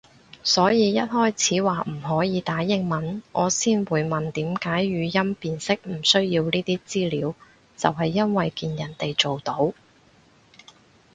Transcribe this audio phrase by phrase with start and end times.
[0.41, 7.35] 所以一開始話唔可以打英文，我先會問點解語音辨識唔需要呢啲資料
[7.77, 9.73] 就係因為見人哋做到